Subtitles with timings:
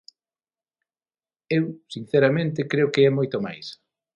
[1.57, 1.65] Eu,
[1.95, 3.67] sinceramente, creo que é moito máis.